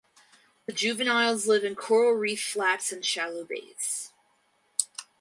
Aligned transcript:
The 0.65 0.73
juveniles 0.73 1.45
live 1.45 1.63
in 1.63 1.75
coral 1.75 2.13
reef 2.13 2.41
flats 2.43 2.91
and 2.91 3.05
shallow 3.05 3.45
bays. 3.45 4.11